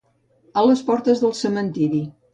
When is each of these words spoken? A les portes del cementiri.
A 0.61 0.63
les 0.69 0.81
portes 0.89 1.23
del 1.25 1.37
cementiri. 1.43 2.05